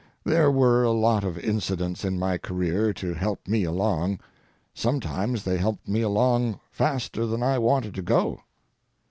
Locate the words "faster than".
6.71-7.43